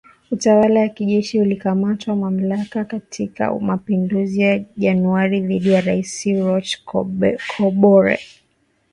Utawala 0.31 0.79
wa 0.79 0.89
kijeshi 0.89 1.41
ulikamata 1.41 2.15
mamlaka 2.15 2.85
katika 2.85 3.55
mapinduzi 3.59 4.41
ya 4.41 4.59
Januari 4.77 5.41
dhidi 5.41 5.69
ya 5.71 5.81
Rais 5.81 6.25
Roch 6.25 6.75
Kabore 7.57 8.19